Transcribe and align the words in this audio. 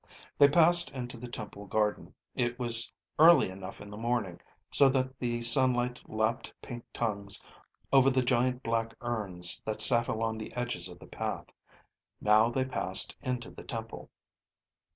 They 0.39 0.47
passed 0.49 0.89
into 0.93 1.15
the 1.17 1.27
temple 1.27 1.67
garden. 1.67 2.15
It 2.33 2.57
was 2.57 2.91
early 3.19 3.51
enough 3.51 3.79
in 3.81 3.91
the 3.91 3.97
morning 3.97 4.41
so 4.71 4.89
that 4.89 5.19
the 5.19 5.43
sunlight 5.43 6.01
lapped 6.09 6.51
pink 6.59 6.85
tongues 6.91 7.39
over 7.93 8.09
the 8.09 8.23
giant 8.23 8.63
black 8.63 8.95
urns 9.01 9.61
that 9.63 9.79
sat 9.79 10.07
along 10.07 10.39
the 10.39 10.55
edges 10.55 10.87
of 10.87 10.97
the 10.97 11.05
path. 11.05 11.53
Now 12.19 12.49
they 12.49 12.65
passed 12.65 13.15
into 13.21 13.51
the 13.51 13.61
temple. 13.63 14.09